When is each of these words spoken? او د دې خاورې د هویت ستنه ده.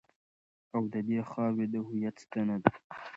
او 0.75 0.83
د 0.93 0.95
دې 1.07 1.19
خاورې 1.29 1.65
د 1.73 1.75
هویت 1.87 2.15
ستنه 2.23 2.55
ده. 2.63 2.71